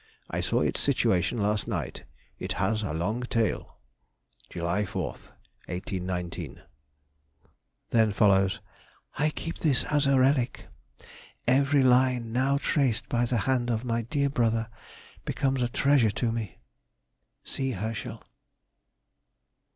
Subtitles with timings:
[0.31, 3.77] I saw its situation last night—it has a long tail."
[4.49, 5.29] July 4th,
[5.69, 6.59] 1819.
[7.91, 8.61] Then follows:—
[9.19, 10.65] "I keep this as a relic!
[11.47, 14.69] Every line now traced by the hand of my dear brother
[15.23, 16.57] becomes a treasure to me.
[17.43, 17.73] "C.
[17.73, 18.23] HERSCHEL."